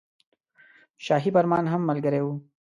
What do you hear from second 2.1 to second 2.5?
وو.